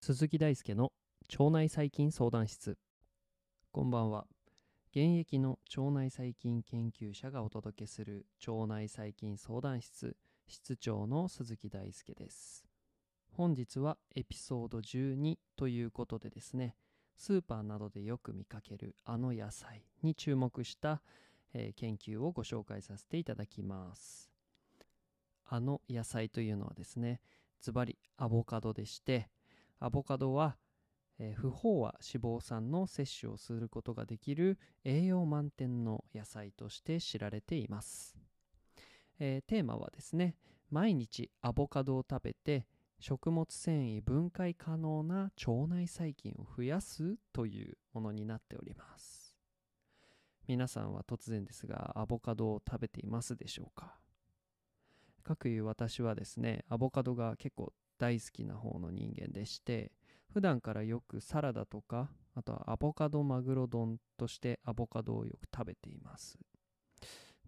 [0.00, 0.92] 鈴木大輔の
[1.38, 2.78] 腸内細菌相談室。
[3.70, 4.26] こんばんは。
[4.92, 10.16] 現役の腸内細菌研究者がお届けする腸内細菌相談室
[10.46, 12.64] 室長の鈴木大輔です。
[13.32, 16.76] 本日はエピソード12ということでですね
[17.16, 21.02] スーパーなどでよく見かけるあの野菜に注目した、
[21.54, 24.30] えー、研究をご紹介させていただきます。
[25.48, 27.20] あの野菜というのはですね
[27.60, 29.28] ズバリアボカドでして
[29.78, 30.56] アボカドは、
[31.18, 38.16] えー、不飽和脂肪酸の摂取をすることができる栄養満点の野菜として知られています、
[39.20, 40.34] えー、テーマはですね
[40.70, 42.66] 毎日アボカドを食べて
[42.98, 49.34] 食物繊維分解可能な腸内細菌を増やすというものになっております。
[50.48, 53.98] 皆さんは突然ですがアボカドを食べていますでしょうか？
[55.22, 59.90] かくいう私はですねアボカドが結構大好きな方の人間でして
[60.32, 66.38] 普段からよくサラダとかあとはアボカドマグロ丼としてアボカドをよく食べています。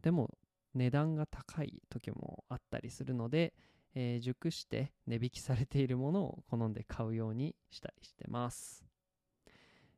[0.03, 0.37] でも
[0.75, 3.55] 値段が高い時もあったりするので、
[4.01, 8.85] えー、熟して値引きされているものを好んで買うようにしたりしてます、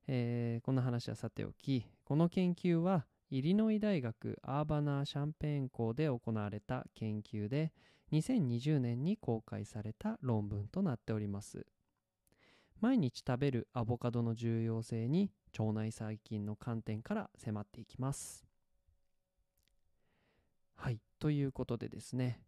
[0.09, 7.75] えー、この話はさておきこの研究はイリノイ大学アーバナー・シャンペーン校で行われた研究で
[8.11, 11.65] 2020年に公開された論文となっております。
[12.81, 18.45] 毎日食べるアボカドの重要性に腸内細菌の観点から迫っていきます。
[20.75, 22.41] はいということでですね。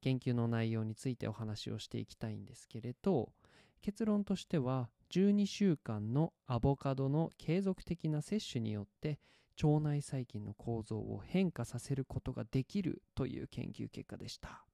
[0.00, 3.32] 研究の内容についてお話をしていきたいんですけれど
[3.80, 9.18] 結論としては12週間のアボカドの継続的な摂取によって
[9.62, 14.64] 腸内細菌の構造を変化させることができるという研究結果でした。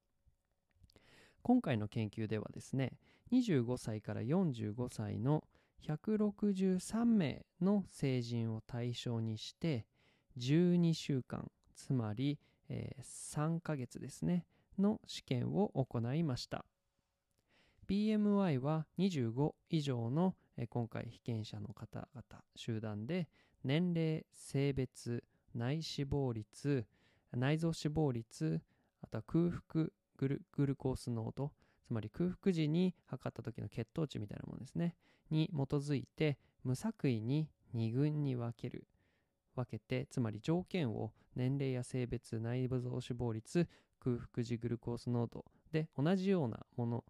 [1.42, 2.92] 今回の研究ではですね
[3.32, 5.44] 25歳から45歳の
[5.86, 9.84] 163名の成人を対象にして
[10.38, 12.38] 12週間つまり、
[12.70, 14.46] えー、3ヶ月ですね
[14.78, 16.64] の試験を行いました
[17.88, 20.34] BMI は25以上の、
[20.70, 23.28] 今回被験者の方々集団で
[23.62, 25.24] 年齢、性別、
[25.54, 26.86] 内脂肪率、
[27.32, 28.62] 内臓脂肪率、
[29.02, 31.52] あとは空腹グルグルコース濃度、
[31.86, 34.96] つまり空腹時に測った時の血糖値みたいなものですね、
[35.30, 38.86] に基づいて無作為に2群に分ける。
[39.56, 43.68] 分けて、つまり条件を年齢や性別、内部臓脂肪率、
[44.04, 47.04] 空腹時グルコース濃度で同じようなもの、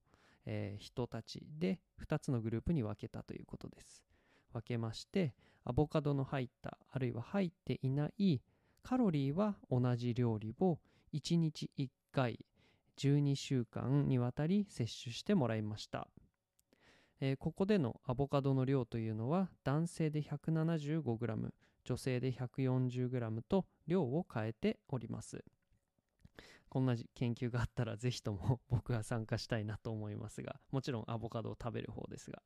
[0.46, 4.04] えー、人たちで2つのグループに分けたということです。
[4.52, 5.34] 分けまして、
[5.64, 8.40] アボカドの入ったあるいは入っていない。
[8.84, 10.78] カロリーは同じ料理を
[11.14, 12.38] 1日1回
[12.98, 16.06] 12週間にわたり摂取してもらいました、
[17.20, 21.50] えー、ここでのアボカドの量というのは男性で 175g
[21.84, 25.44] 女性で 140g と量を変えております。
[26.74, 32.42] こんな研究があったらぜひとも 僕は参加したいなと思いますがもちろんアボカドを食べる方ですが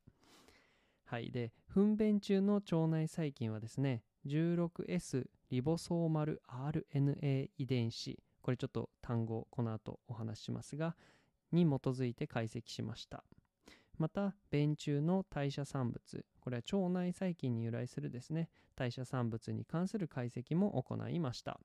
[1.05, 1.31] はい。
[1.31, 10.95] で、糞便中の腸内細菌はですね、16S リボソーマル RNA 遺伝子、これちょっと単語、この後お話ししますが、
[11.51, 13.23] に基づいて解析しました。
[13.97, 21.59] また、便中の代謝産物、これは腸内細菌に由来するですね、代謝産物に関する解析も行いました。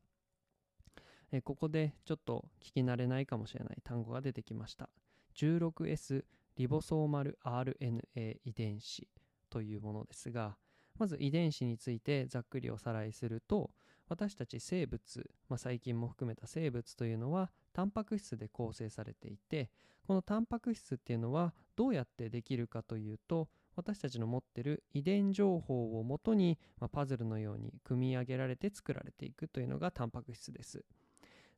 [1.36, 4.88] えここでちょっと聞き慣れないかもしれない単語が出てきました。
[5.36, 6.24] 16S
[6.56, 9.08] リボソーマル RNA 遺伝子。
[9.54, 10.56] というものですが
[10.98, 13.70] まず遺伝子についてざっくりおさらいすると
[14.08, 19.70] 私たち生物、まあ、細菌も含めた生物というのはタンパク質で構成されていて
[20.08, 30.84] このタンパク質っていうのはどうやってできるかというと私たちの持ってる遺伝情報をもとに、まあ、パズルのように組み上げられて作られていくというのがタンパク質です。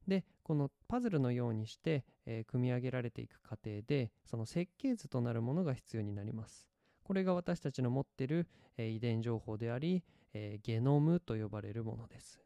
[0.09, 6.69] でこのパズルのようにして、えー、組み上げられていく過程でその設計図となるものが必要になります。
[7.03, 10.03] これが私たちの持っている、え遺伝情報であり、
[10.35, 12.41] えゲノムと呼ばれるものです。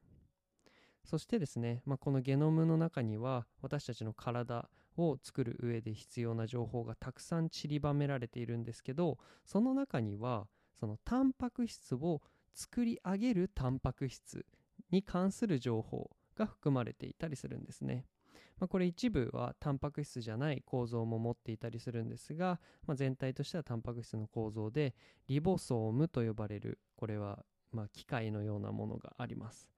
[1.05, 10.47] そしてですね、まあ、このゲノムの中には私たちの体を作る上で必要な情報がたくさん散りばめられているんですけどその中には
[10.79, 12.23] そのタンパク質を
[12.55, 14.45] 作り上げるタンパク質
[14.91, 16.11] に関する情報
[16.41, 18.05] が含まれていたりするんですね。
[18.59, 24.95] まあ、これ一部はタンパク質じゃない構造も持っていたりするんですが、まあ、全体としてはタンパク質の構造で
[25.29, 29.69] リボソームと呼ばれるこれはま、機械のようなものがあります。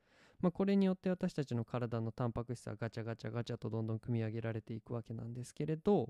[0.40, 6.08] まあ、これによって私たちの体のタンパク質はガチャガチャガチャとどんどん組み上げられていくわけなんですけれど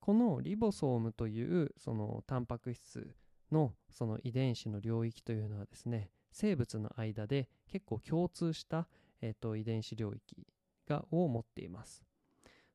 [0.00, 3.14] このリボソームというそのタンパク質
[3.52, 8.88] のその遺伝子の領域というのはですね生物の間で結構共通した、
[9.24, 10.46] えー、と遺伝子領域
[10.86, 12.04] がを持っています。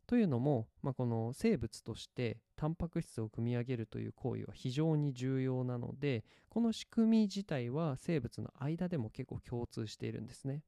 [0.07, 10.63] というのも、まあ、この生物としてタンパク質を組み上げるという行為は非常に重要なのでこの仕組み自体は生物の間でも結構共通しているんですね。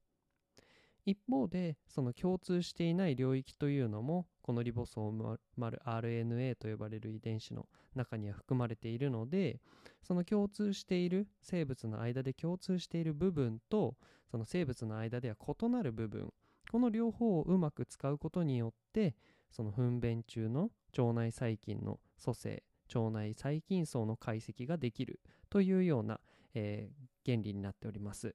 [1.04, 9.60] 一方でその共通していない領域というのもこのリボソーム RNA と呼ばれる遺伝子の中には含まれているので
[10.02, 13.96] その共通している生物の間で共通している部分と
[14.30, 16.32] その生物の間では異なる部分
[16.70, 19.14] この両方をうまく使うことによって
[19.50, 22.62] その糞便中の腸内細菌の組成
[22.94, 25.20] 腸内細菌層の解析ができる
[25.50, 26.20] というような、
[26.54, 28.34] えー、原理になっております。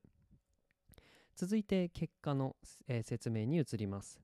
[1.38, 2.56] 続いて結果の、
[2.88, 4.20] えー、説明に移ります。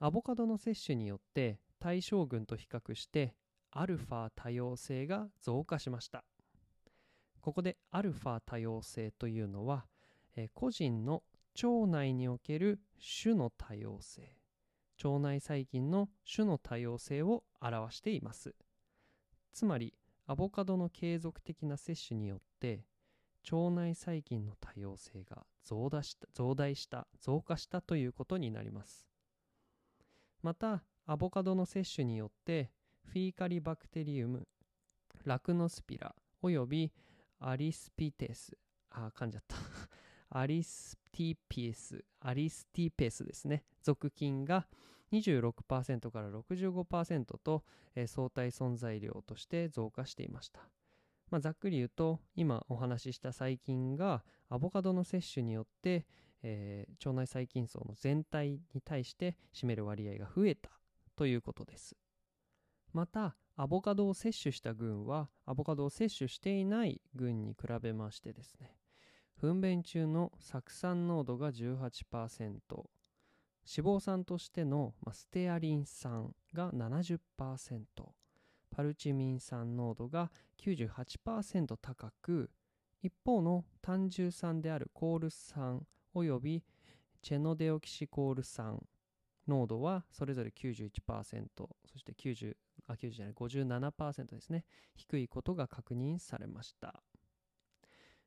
[0.00, 3.34] アボカドの摂取によって対象群と比較して
[3.70, 6.24] アルファ多様性が増加しました。
[7.42, 9.84] ここでアルファ多様性というのは、
[10.36, 11.22] えー、個人の
[11.62, 12.80] 腸内における
[13.22, 14.36] 種の多様性
[15.04, 18.54] 腸内細菌の種の多様性を表しています。
[19.52, 19.92] つまり
[20.26, 22.86] アボカドの継続的な摂取によって
[23.50, 29.06] 腸内細菌の多様性が増大した増大した増加したということになります。
[30.42, 32.70] またアボカドの摂取によって
[33.04, 34.46] フィーカリバクテリウム
[35.24, 36.92] ラクノスピラおよび
[37.38, 38.56] アリスピテス
[38.90, 39.56] あ噛んじゃった。
[40.30, 44.66] アリスティピエス、アリスティペスですね、属菌が
[45.12, 47.64] 26%から65%と、
[47.94, 50.68] え、相対存在量として増加していました。
[51.30, 56.06] まあ、ざっくり言うと、今お話しした細菌がアボカドの摂取によって、
[56.42, 60.70] えー、腸内細菌層の全体に対して占める割合が増えた
[61.16, 61.96] ということです。
[62.92, 68.76] また、アボカドを摂取した群は、アボカドを摂取していない群に比べましてですね、
[69.40, 72.60] 糞便中の酢酸濃度が18%
[73.68, 77.18] 脂肪酸としての、まステアリン酸が70%
[78.70, 80.30] パルチミン酸濃度が
[80.60, 82.50] 98%高く
[83.02, 86.64] 一方の単純酸であるコール酸および
[87.22, 88.80] チェノデオキシコール酸
[89.46, 92.54] 濃度はそれぞれ91%そして90
[92.88, 94.64] あ90じゃない57%ですね。
[94.94, 97.02] 低いことが確認されました。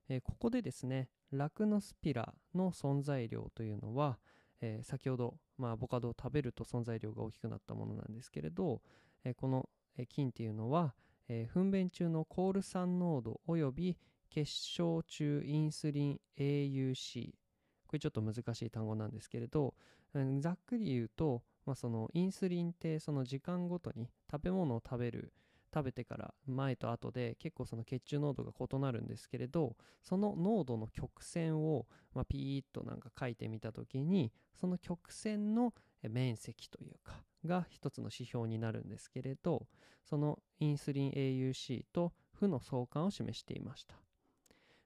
[0.09, 4.17] えー、ここでですねラクノスピラの存在量というのは、
[4.59, 8.81] えー、先ほど、まあ、アボカドを食べると存在量が大きくなったものなんですけれど、
[9.23, 9.69] えー、この
[10.05, 10.93] 菌っていうのは、
[11.27, 13.97] え糞便中のコール酸濃度および
[14.29, 17.33] 結晶中インスリン AUC
[17.87, 19.73] これちょっと難しい単語なんですけれど、
[20.13, 25.33] うん、ざっくり言うと、まあ、そのインスリンってその時間ごとに食べ物を食べる
[25.73, 35.73] 食べてから前と後で結構その血中濃度が異なるんですけれどその濃度の曲線を、まあ、ピーッとなんか書いてみた時にその曲線の
[36.03, 37.13] 面積というか
[37.45, 39.65] が一つの指標になるんですけれど
[40.03, 43.95] そのインスリン AUC と負の相関を示していました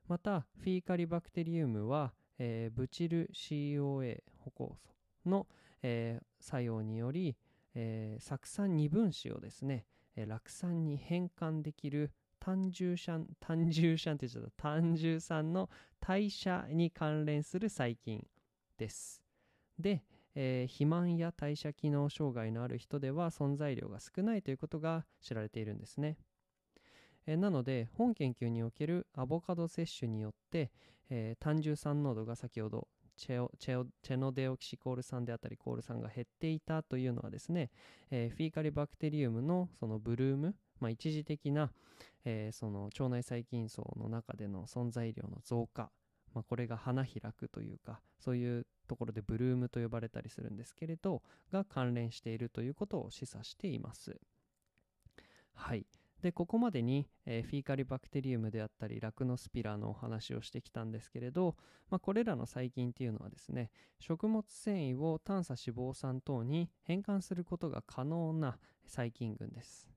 [0.07, 5.47] またフィーカリバクテリウムは、えー、ブチル COA 歩行素の、
[5.81, 7.35] えー、作用により、
[7.75, 12.11] えー、酢酸二分子をですね酪酸に変換できる
[12.43, 15.69] 単重酸、単重酸って言っちゃった、単重酸の
[16.01, 18.27] 代謝に関連する細菌
[18.77, 19.21] です。
[19.79, 20.03] で、
[20.35, 26.17] えー、肥満や代謝機能障害のある人では存在量が少ないということが知られているんですね。
[27.25, 30.71] えー、なので、本研究におけるアボカド摂取によって、
[31.09, 37.69] えー、単重酸濃度が先ほどチェオチェオチェノデオキシコール酸であったりコール酸が減っていたというのはですね、
[38.11, 41.71] え、フィーカリバクテリウムのそのブルーム、まあ、一時的な、
[42.25, 45.91] え、その腸内細菌層の中での存在量の増加、
[46.33, 54.15] まあ、これが花開くというかそういうところでブルームと呼ばれたりするんですけれどが関連しているということを示唆しています。
[55.55, 55.87] はい。
[56.21, 61.57] でここまでに、えー、フィーカリバクテリウムであったりラクノスピラのお話をしてきたんですけれど、
[61.89, 69.89] まあ、これらの細菌っていうのはですね食物繊維を短鎖脂肪酸等に変換することが可能な細菌群です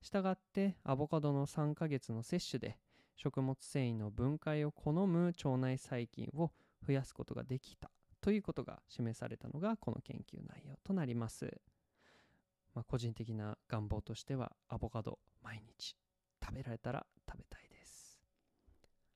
[0.00, 2.78] したがってアボカドの3ヶ月の摂取で
[3.16, 6.52] 食物繊維の分解を好む腸内細菌を
[6.86, 7.90] 増やすことができた
[8.28, 11.50] ということが示されたのがこの研究内容となります。
[12.74, 15.96] まあ、個人的な願望としてはアボカド毎日
[16.44, 18.20] 食べられたら食べたいです。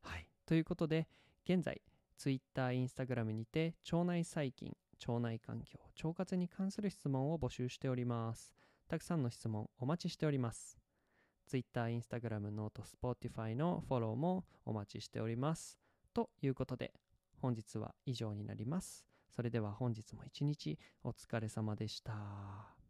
[0.00, 0.26] はい。
[0.46, 1.08] ということで、
[1.44, 1.82] 現在、
[2.16, 4.74] Twitter、Instagram にて腸内細菌、
[5.06, 8.54] 腸内環境、腸活に関する質問を募集しております。
[8.88, 10.78] たくさんの質問お待ちしております。
[11.44, 15.78] Twitter、Instagram、ノート、Spotify のフォローもお待ちしております。
[16.14, 16.94] ということで、
[17.42, 19.04] 本日は以上になります。
[19.34, 22.81] それでは本日も一日お疲れ様でした。